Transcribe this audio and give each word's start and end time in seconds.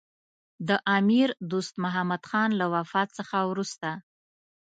د 0.67 0.69
امیر 0.97 1.29
دوست 1.51 1.73
محمدخان 1.83 2.49
له 2.59 2.65
وفات 2.75 3.07
څخه 3.17 3.37
وروسته. 3.49 3.89